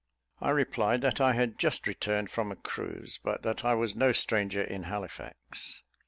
I 0.39 0.49
replied 0.49 1.01
that 1.01 1.21
I 1.21 1.33
had 1.33 1.59
just 1.59 1.85
returned 1.85 2.31
from 2.31 2.51
a 2.51 2.55
cruise, 2.55 3.19
but 3.23 3.43
that 3.43 3.63
I 3.63 3.75
was 3.75 3.95
no 3.95 4.13
stranger 4.13 4.63
in 4.63 4.81
Halifax. 4.85 5.83